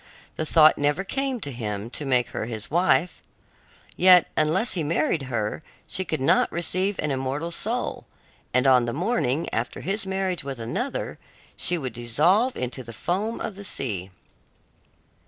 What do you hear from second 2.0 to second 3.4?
make her his wife.